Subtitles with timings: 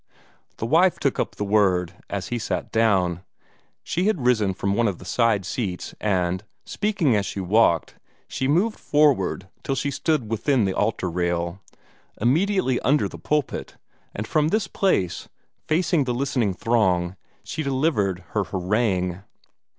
[0.57, 3.23] The wife took up the word as he sat down.
[3.83, 8.47] She had risen from one of the side seats; and, speaking as she walked, she
[8.47, 11.59] moved forward till she stood within the altar rail,
[12.19, 13.77] immediately under the pulpit,
[14.15, 15.29] and from this place,
[15.67, 19.21] facing the listening throng, she delivered her harangue.